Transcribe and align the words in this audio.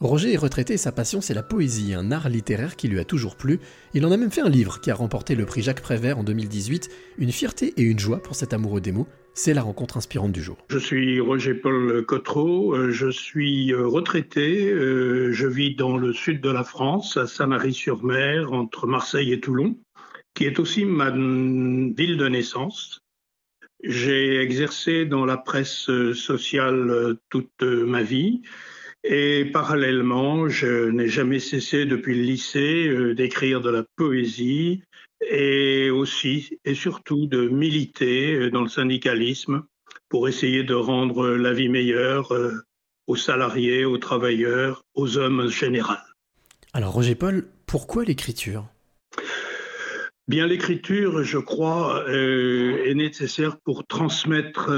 Roger 0.00 0.32
est 0.32 0.36
retraité 0.36 0.74
et 0.74 0.76
sa 0.78 0.92
passion 0.92 1.20
c'est 1.20 1.34
la 1.34 1.42
poésie, 1.42 1.92
un 1.92 2.12
art 2.12 2.28
littéraire 2.28 2.76
qui 2.76 2.86
lui 2.86 3.00
a 3.00 3.04
toujours 3.04 3.34
plu. 3.34 3.58
Il 3.94 4.06
en 4.06 4.12
a 4.12 4.16
même 4.16 4.30
fait 4.30 4.42
un 4.42 4.48
livre 4.48 4.80
qui 4.80 4.92
a 4.92 4.94
remporté 4.94 5.34
le 5.34 5.44
prix 5.44 5.60
Jacques 5.60 5.82
Prévert 5.82 6.18
en 6.18 6.22
2018. 6.22 6.88
Une 7.18 7.32
fierté 7.32 7.74
et 7.76 7.82
une 7.82 7.98
joie 7.98 8.22
pour 8.22 8.36
cet 8.36 8.52
amoureux 8.52 8.80
des 8.80 8.92
mots. 8.92 9.08
C'est 9.34 9.54
la 9.54 9.62
rencontre 9.62 9.96
inspirante 9.96 10.30
du 10.30 10.40
jour. 10.40 10.56
Je 10.70 10.78
suis 10.78 11.18
Roger-Paul 11.18 12.06
Cotreau, 12.06 12.76
euh, 12.76 12.92
je 12.92 13.10
suis 13.10 13.72
euh, 13.72 13.88
retraité, 13.88 14.70
euh, 14.70 15.32
je 15.32 15.48
vis 15.48 15.74
dans 15.74 15.96
le 15.96 16.12
sud 16.12 16.40
de 16.40 16.50
la 16.50 16.62
France, 16.62 17.16
à 17.16 17.26
Saint-Marie-sur-Mer, 17.26 18.52
entre 18.52 18.86
Marseille 18.86 19.32
et 19.32 19.40
Toulon, 19.40 19.76
qui 20.34 20.44
est 20.44 20.60
aussi 20.60 20.84
ma 20.84 21.10
ville 21.10 22.16
de 22.16 22.28
naissance. 22.28 23.00
J'ai 23.82 24.40
exercé 24.40 25.06
dans 25.06 25.24
la 25.24 25.36
presse 25.36 25.90
sociale 26.12 27.16
toute 27.30 27.62
ma 27.62 28.02
vie. 28.02 28.42
Et 29.04 29.44
parallèlement, 29.44 30.48
je 30.48 30.88
n'ai 30.90 31.08
jamais 31.08 31.38
cessé 31.38 31.84
depuis 31.84 32.16
le 32.16 32.24
lycée 32.24 32.88
euh, 32.88 33.14
d'écrire 33.14 33.60
de 33.60 33.70
la 33.70 33.84
poésie 33.96 34.82
et 35.30 35.90
aussi 35.90 36.58
et 36.64 36.74
surtout 36.74 37.26
de 37.26 37.48
militer 37.48 38.34
euh, 38.34 38.50
dans 38.50 38.62
le 38.62 38.68
syndicalisme 38.68 39.62
pour 40.08 40.28
essayer 40.28 40.64
de 40.64 40.74
rendre 40.74 41.28
la 41.28 41.52
vie 41.52 41.68
meilleure 41.68 42.32
euh, 42.32 42.54
aux 43.06 43.16
salariés, 43.16 43.84
aux 43.84 43.98
travailleurs, 43.98 44.82
aux 44.94 45.16
hommes 45.16 45.40
en 45.40 45.48
général. 45.48 46.02
Alors 46.72 46.92
Roger 46.92 47.14
Paul, 47.14 47.46
pourquoi 47.66 48.04
l'écriture? 48.04 48.66
Bien, 50.26 50.46
l'écriture, 50.46 51.22
je 51.22 51.38
crois, 51.38 52.04
est 52.06 52.92
nécessaire 52.94 53.56
pour 53.64 53.86
transmettre 53.86 54.68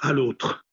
à 0.00 0.12
l'autre 0.12 0.64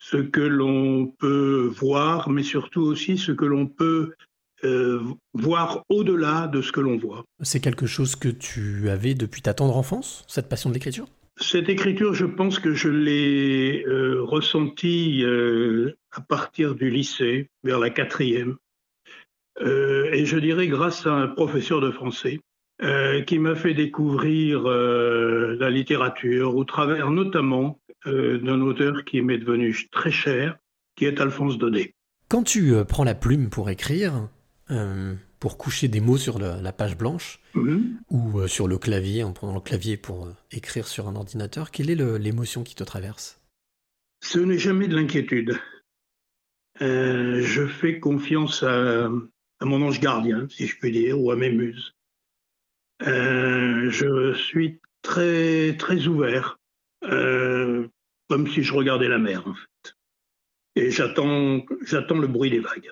ce 0.00 0.16
que 0.16 0.40
l'on 0.40 1.06
peut 1.06 1.70
voir, 1.76 2.30
mais 2.30 2.42
surtout 2.42 2.80
aussi 2.80 3.18
ce 3.18 3.32
que 3.32 3.44
l'on 3.44 3.66
peut 3.66 4.14
euh, 4.64 5.00
voir 5.34 5.84
au-delà 5.88 6.46
de 6.46 6.62
ce 6.62 6.72
que 6.72 6.80
l'on 6.80 6.96
voit. 6.96 7.24
C'est 7.40 7.60
quelque 7.60 7.86
chose 7.86 8.16
que 8.16 8.28
tu 8.28 8.88
avais 8.88 9.14
depuis 9.14 9.42
ta 9.42 9.54
tendre 9.54 9.76
enfance, 9.76 10.24
cette 10.26 10.48
passion 10.48 10.70
de 10.70 10.74
l'écriture? 10.74 11.06
Cette 11.38 11.68
écriture, 11.68 12.12
je 12.12 12.26
pense 12.26 12.58
que 12.58 12.74
je 12.74 12.88
l'ai 12.88 13.84
euh, 13.86 14.22
ressentie 14.22 15.22
euh, 15.24 15.96
à 16.12 16.20
partir 16.20 16.74
du 16.74 16.90
lycée, 16.90 17.48
vers 17.62 17.78
la 17.78 17.90
quatrième. 17.90 18.56
et 19.60 20.24
je 20.24 20.38
dirais 20.38 20.68
grâce 20.68 21.06
à 21.06 21.12
un 21.12 21.28
professeur 21.28 21.80
de 21.80 21.90
français 21.90 22.40
qui 23.26 23.38
m'a 23.38 23.54
fait 23.54 23.74
découvrir 23.74 24.62
la 24.62 25.68
littérature 25.68 26.56
au 26.56 26.64
travers 26.64 27.10
notamment 27.10 27.78
euh, 28.06 28.38
d'un 28.38 28.62
auteur 28.62 29.04
qui 29.04 29.20
m'est 29.20 29.36
devenu 29.36 29.76
très 29.90 30.10
cher, 30.10 30.56
qui 30.96 31.04
est 31.04 31.20
Alphonse 31.20 31.58
Daudet. 31.58 31.94
Quand 32.28 32.42
tu 32.42 32.72
euh, 32.72 32.84
prends 32.84 33.04
la 33.04 33.14
plume 33.14 33.50
pour 33.50 33.68
écrire, 33.68 34.30
euh, 34.70 35.14
pour 35.38 35.58
coucher 35.58 35.88
des 35.88 36.00
mots 36.00 36.16
sur 36.16 36.38
la 36.38 36.72
page 36.72 36.96
blanche, 36.96 37.40
mhm. 37.54 37.98
ou 38.08 38.46
sur 38.46 38.68
le 38.68 38.78
clavier, 38.78 39.22
en 39.22 39.32
prenant 39.32 39.54
le 39.54 39.60
clavier 39.60 39.98
pour 39.98 40.28
écrire 40.50 40.86
sur 40.86 41.08
un 41.08 41.16
ordinateur, 41.16 41.70
quelle 41.70 41.90
est 41.90 42.18
l'émotion 42.18 42.62
qui 42.62 42.74
te 42.74 42.84
traverse? 42.84 43.42
Ce 44.22 44.38
n'est 44.38 44.58
jamais 44.58 44.88
de 44.88 44.96
l'inquiétude. 44.96 45.58
je 46.80 47.66
fais 47.66 48.00
confiance 48.00 48.62
à, 48.62 49.06
à, 49.06 49.64
mon 49.64 49.82
ange 49.82 50.00
gardien, 50.00 50.46
si 50.48 50.66
je 50.66 50.76
puis 50.78 50.92
dire, 50.92 51.20
ou 51.20 51.30
à 51.30 51.36
mes 51.36 51.50
muses. 51.50 51.94
je 53.00 54.34
suis 54.34 54.78
très, 55.02 55.76
très 55.78 56.06
ouvert 56.06 56.59
euh, 57.04 57.88
comme 58.28 58.48
si 58.48 58.62
je 58.62 58.72
regardais 58.74 59.08
la 59.08 59.18
mer 59.18 59.46
en 59.46 59.54
fait. 59.54 59.96
Et 60.76 60.90
j'attends, 60.90 61.64
j'attends 61.84 62.18
le 62.18 62.28
bruit 62.28 62.50
des 62.50 62.60
vagues. 62.60 62.90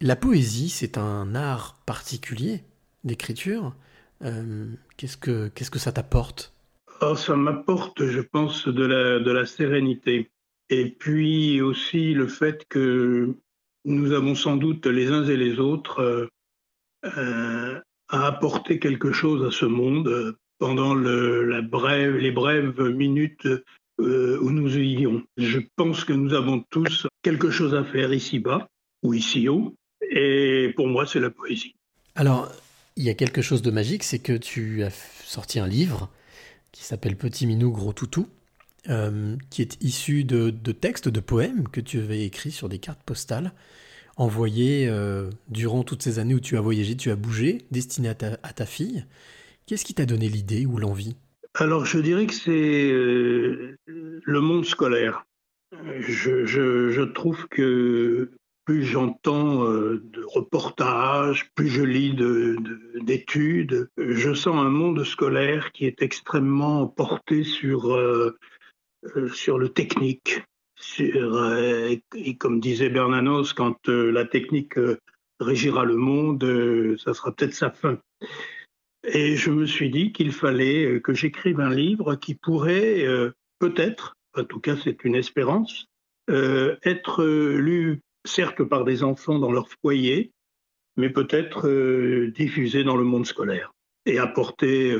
La 0.00 0.16
poésie, 0.16 0.70
c'est 0.70 0.96
un 0.96 1.34
art 1.34 1.82
particulier 1.84 2.62
d'écriture. 3.04 3.74
Euh, 4.22 4.66
qu'est-ce 4.96 5.16
que 5.16 5.48
qu'est-ce 5.48 5.70
que 5.70 5.78
ça 5.78 5.92
t'apporte? 5.92 6.54
Oh, 7.02 7.14
Ça 7.14 7.36
m'apporte, 7.36 8.06
je 8.06 8.20
pense, 8.20 8.68
de 8.68 8.84
la, 8.84 9.18
de 9.18 9.30
la 9.30 9.46
sérénité. 9.46 10.30
Et 10.68 10.90
puis 10.90 11.60
aussi 11.60 12.14
le 12.14 12.28
fait 12.28 12.64
que 12.68 13.34
nous 13.84 14.12
avons 14.12 14.34
sans 14.34 14.56
doute 14.56 14.86
les 14.86 15.08
uns 15.08 15.24
et 15.24 15.36
les 15.36 15.58
autres 15.58 16.00
euh, 16.00 16.26
euh 17.04 17.80
à 18.12 18.26
apporter 18.26 18.80
quelque 18.80 19.12
chose 19.12 19.46
à 19.46 19.56
ce 19.56 19.66
monde 19.66 20.36
pendant 20.60 20.94
les 20.94 21.62
brèves 21.62 22.80
minutes 22.90 23.48
euh, 23.98 24.38
où 24.40 24.50
nous 24.50 24.68
vivions. 24.68 25.22
Je 25.36 25.58
pense 25.74 26.04
que 26.04 26.12
nous 26.12 26.34
avons 26.34 26.62
tous 26.70 27.06
quelque 27.22 27.50
chose 27.50 27.74
à 27.74 27.82
faire 27.82 28.12
ici-bas 28.12 28.68
ou 29.02 29.14
ici-haut, 29.14 29.74
et 30.10 30.72
pour 30.76 30.86
moi, 30.86 31.06
c'est 31.06 31.18
la 31.18 31.30
poésie. 31.30 31.74
Alors, 32.14 32.52
il 32.96 33.04
y 33.04 33.10
a 33.10 33.14
quelque 33.14 33.42
chose 33.42 33.62
de 33.62 33.70
magique, 33.70 34.04
c'est 34.04 34.18
que 34.18 34.36
tu 34.36 34.84
as 34.84 34.90
sorti 35.24 35.58
un 35.58 35.66
livre 35.66 36.10
qui 36.72 36.84
s'appelle 36.84 37.16
Petit 37.16 37.46
Minou 37.46 37.72
Gros 37.72 37.94
Toutou, 37.94 38.28
euh, 38.88 39.36
qui 39.48 39.62
est 39.62 39.82
issu 39.82 40.24
de, 40.24 40.50
textes, 40.72 41.08
de 41.08 41.20
poèmes 41.20 41.68
que 41.68 41.80
tu 41.80 42.00
avais 42.00 42.24
écrits 42.24 42.52
sur 42.52 42.68
des 42.68 42.78
cartes 42.78 43.02
postales, 43.02 43.52
envoyés 44.16 44.86
euh, 44.88 45.30
durant 45.48 45.84
toutes 45.84 46.02
ces 46.02 46.18
années 46.18 46.34
où 46.34 46.40
tu 46.40 46.58
as 46.58 46.60
voyagé, 46.60 46.96
tu 46.96 47.10
as 47.10 47.16
bougé, 47.16 47.62
destinés 47.70 48.10
à 48.10 48.14
ta 48.14 48.66
fille. 48.66 49.04
Qu'est-ce 49.70 49.84
qui 49.84 49.94
t'a 49.94 50.04
donné 50.04 50.28
l'idée 50.28 50.66
ou 50.66 50.78
l'envie? 50.78 51.14
Alors, 51.54 51.84
je 51.84 52.00
dirais 52.00 52.26
que 52.26 52.34
c'est 52.34 52.90
euh, 52.90 53.76
le 53.86 54.40
monde 54.40 54.64
scolaire. 54.64 55.24
Je, 56.00 57.04
trouve 57.04 57.46
que 57.46 58.32
plus 58.64 58.82
j'entends 58.82 59.64
euh, 59.64 60.02
de 60.12 60.24
reportages, 60.24 61.52
plus 61.54 61.68
je 61.68 61.84
lis 61.84 62.16
d'études, 62.96 63.88
je 63.96 64.34
sens 64.34 64.56
un 64.56 64.70
monde 64.70 65.04
scolaire 65.04 65.70
qui 65.70 65.86
est 65.86 66.02
extrêmement 66.02 66.88
porté 66.88 67.44
sur, 67.44 67.94
euh, 67.94 68.36
sur 69.32 69.56
le 69.56 69.68
technique. 69.68 70.42
Et 70.98 72.36
comme 72.40 72.58
disait 72.58 72.90
Bernanos, 72.90 73.52
quand 73.52 73.86
la 73.86 74.24
technique 74.24 74.74
régira 75.38 75.84
le 75.84 75.94
monde, 75.94 76.96
ça 76.98 77.14
sera 77.14 77.30
peut-être 77.30 77.54
sa 77.54 77.70
fin. 77.70 78.00
Et 79.04 79.36
je 79.36 79.50
me 79.50 79.66
suis 79.66 79.90
dit 79.90 80.12
qu'il 80.12 80.32
fallait 80.32 80.84
euh, 80.84 81.00
que 81.00 81.14
j'écrive 81.14 81.60
un 81.60 81.70
livre 81.70 82.16
qui 82.16 82.34
pourrait 82.34 83.06
euh, 83.06 83.32
peut-être, 83.58 84.16
en 84.36 84.44
tout 84.44 84.60
cas 84.60 84.76
c'est 84.82 85.04
une 85.04 85.14
espérance, 85.14 85.86
euh, 86.28 86.76
être 86.84 87.24
lu 87.24 88.02
certes 88.26 88.62
par 88.62 88.84
des 88.84 89.02
enfants 89.02 89.38
dans 89.38 89.52
leur 89.52 89.68
foyer, 89.82 90.32
mais 90.96 91.08
peut-être 91.08 91.66
diffusé 92.34 92.84
dans 92.84 92.96
le 92.96 93.04
monde 93.04 93.24
scolaire 93.24 93.72
et 94.04 94.18
apporter 94.18 94.94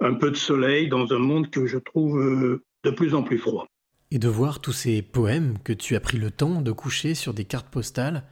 un 0.00 0.14
peu 0.14 0.30
de 0.30 0.36
soleil 0.36 0.88
dans 0.88 1.12
un 1.12 1.18
monde 1.18 1.50
que 1.50 1.66
je 1.66 1.78
trouve 1.78 2.60
de 2.82 2.90
plus 2.90 3.14
en 3.14 3.22
plus 3.22 3.38
froid. 3.38 3.66
Et 4.10 4.18
de 4.18 4.28
voir 4.28 4.60
tous 4.60 4.72
ces 4.72 5.02
poèmes 5.02 5.58
que 5.62 5.72
tu 5.72 5.94
as 5.94 6.00
pris 6.00 6.18
le 6.18 6.32
temps 6.32 6.60
de 6.60 6.72
coucher 6.72 7.14
sur 7.14 7.34
des 7.34 7.44
cartes 7.44 7.68
postales 7.68 8.24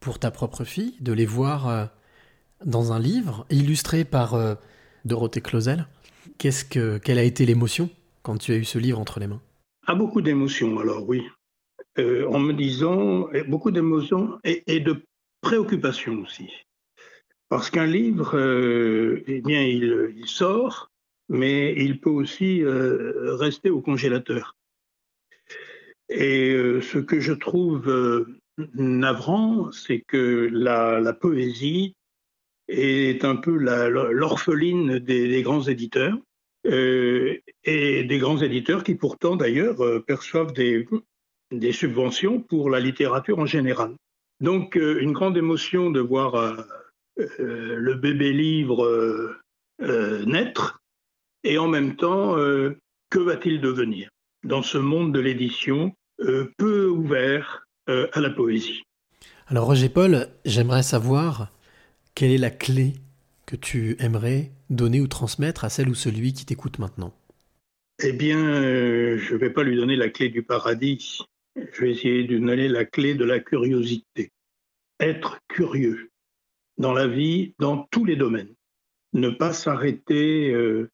pour 0.00 0.18
ta 0.18 0.30
propre 0.30 0.64
fille, 0.64 0.96
de 1.00 1.12
les 1.12 1.26
voir 1.26 1.90
dans 2.64 2.92
un 2.92 2.98
livre 2.98 3.46
illustré 3.50 4.04
par 4.04 4.34
euh, 4.34 4.54
Dorothée 5.04 5.40
Clausel. 5.40 5.86
Qu'est-ce 6.38 6.64
que, 6.64 6.98
quelle 6.98 7.18
a 7.18 7.22
été 7.22 7.46
l'émotion 7.46 7.90
quand 8.22 8.38
tu 8.38 8.52
as 8.52 8.56
eu 8.56 8.64
ce 8.64 8.78
livre 8.78 8.98
entre 8.98 9.20
les 9.20 9.26
mains? 9.26 9.40
Ah, 9.86 9.94
beaucoup 9.94 10.20
d'émotions, 10.20 10.78
alors 10.78 11.08
oui. 11.08 11.22
Euh, 11.98 12.28
en 12.28 12.38
me 12.38 12.52
disant, 12.52 13.28
beaucoup 13.48 13.70
d'émotions 13.70 14.38
et, 14.44 14.80
de 14.80 15.02
préoccupations 15.40 16.22
aussi. 16.22 16.48
Parce 17.48 17.70
qu'un 17.70 17.86
livre, 17.86 18.36
euh, 18.36 19.24
eh 19.26 19.40
bien, 19.40 19.62
il, 19.62 20.26
sort, 20.26 20.90
mais 21.28 21.74
il 21.76 21.98
peut 22.00 22.10
aussi 22.10 22.62
rester 22.64 23.70
au 23.70 23.80
congélateur. 23.80 24.54
Et 26.10 26.50
ce 26.82 26.98
que 26.98 27.20
je 27.20 27.32
trouve 27.32 28.26
navrant, 28.74 29.72
c'est 29.72 30.02
que 30.06 30.48
la 30.52 31.12
poésie 31.14 31.94
est 32.68 33.24
un 33.24 33.36
peu 33.36 33.56
l'orpheline 33.56 34.98
des, 34.98 35.42
grands 35.42 35.62
éditeurs, 35.62 36.16
euh, 36.66 37.38
et 37.64 38.04
des 38.04 38.18
grands 38.18 38.38
éditeurs 38.38 38.84
qui 38.84 38.94
pourtant 38.94 39.36
d'ailleurs 39.36 39.80
euh, 39.80 40.00
perçoivent 40.00 40.52
des, 40.52 40.86
subventions 41.72 42.40
pour 42.40 42.68
la 42.68 42.80
littérature 42.80 43.38
en 43.38 43.46
général. 43.46 43.94
Donc 44.40 44.76
euh, 44.76 45.00
une 45.00 45.12
grande 45.12 45.36
émotion 45.36 45.90
de 45.90 46.00
voir 46.00 46.56
le 47.16 47.94
bébé 47.94 48.32
livre 48.32 49.36
naître, 49.80 50.80
et 51.42 51.58
en 51.58 51.66
même 51.66 51.96
temps, 51.96 52.36
que 52.36 53.18
va-t-il 53.18 53.60
devenir 53.60 54.08
dans 54.44 54.62
ce 54.62 54.78
monde 54.78 55.12
de 55.12 55.18
l'édition 55.18 55.92
peu 56.18 56.88
ouvert 56.88 57.66
à 57.88 58.20
la 58.20 58.30
poésie? 58.30 58.82
Alors 59.48 59.66
Roger 59.66 59.88
Paul, 59.88 60.28
j'aimerais 60.44 60.84
savoir 60.84 61.50
quelle 62.18 62.32
est 62.32 62.38
la 62.38 62.50
clé 62.50 62.94
que 63.46 63.54
tu 63.54 63.94
aimerais 64.00 64.50
donner 64.70 65.00
ou 65.00 65.06
transmettre 65.06 65.64
à 65.64 65.68
celle 65.68 65.88
ou 65.88 65.94
celui 65.94 66.32
qui 66.32 66.44
t'écoute 66.44 66.80
maintenant? 66.80 67.14
Eh 68.02 68.12
bien, 68.12 68.44
euh, 68.44 69.16
je 69.18 69.34
ne 69.34 69.38
vais 69.38 69.50
pas 69.50 69.62
lui 69.62 69.76
donner 69.76 69.94
la 69.94 70.08
clé 70.08 70.28
du 70.28 70.42
paradis. 70.42 71.20
Je 71.54 71.80
vais 71.80 71.92
essayer 71.92 72.24
de 72.24 72.34
lui 72.34 72.40
donner 72.40 72.66
la 72.66 72.84
clé 72.84 73.14
de 73.14 73.24
la 73.24 73.38
curiosité. 73.38 74.32
être 74.98 75.38
curieux 75.46 76.10
dans 76.76 76.92
la 76.92 77.06
vie, 77.06 77.54
dans 77.60 77.86
tous 77.92 78.04
les 78.04 78.16
domaines. 78.16 78.52
Ne 79.12 79.30
pas 79.30 79.52
s'arrêter. 79.52 80.50
Euh, 80.50 80.90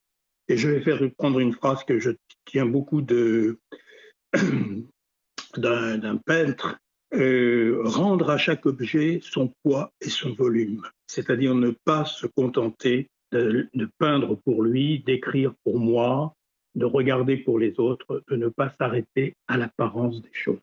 et 0.49 0.59
je 0.59 0.69
vais 0.69 0.83
faire 0.83 1.01
prendre 1.17 1.41
une 1.41 1.55
phrase 1.55 1.85
que 1.85 2.01
je 2.01 2.11
tiens 2.45 2.67
beaucoup 2.67 3.01
d'un 5.57 6.17
peintre. 6.27 6.77
Euh, 7.15 7.81
rendre 7.85 8.31
à 8.31 8.39
chaque 8.39 8.67
objet 8.67 9.21
son 9.23 9.53
poids 9.63 9.93
et 10.01 10.09
son 10.09 10.33
volume, 10.33 10.83
c'est-à-dire 11.07 11.55
ne 11.55 11.71
pas 11.85 12.05
se 12.05 12.27
contenter 12.27 13.09
de, 13.31 13.69
de 13.73 13.89
peindre 13.99 14.37
pour 14.45 14.63
lui, 14.63 15.01
d'écrire 15.01 15.55
pour 15.63 15.79
moi, 15.79 16.35
de 16.75 16.85
regarder 16.85 17.37
pour 17.37 17.61
les 17.61 17.79
autres, 17.79 18.25
de 18.29 18.37
ne 18.37 18.49
pas 18.49 18.75
s'arrêter 18.81 19.37
à 19.47 19.57
l'apparence 19.57 20.23
des 20.23 20.33
choses. 20.33 20.59